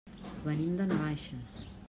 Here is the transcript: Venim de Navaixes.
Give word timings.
Venim 0.45 0.73
de 0.79 0.89
Navaixes. 0.93 1.55